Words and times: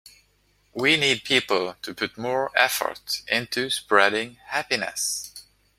We 0.73 0.97
need 0.97 1.23
people 1.25 1.75
to 1.83 1.93
put 1.93 2.17
more 2.17 2.49
effort 2.57 3.21
into 3.27 3.69
spreading 3.69 4.37
happiness. 4.47 5.31